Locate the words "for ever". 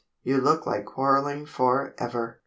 1.45-2.39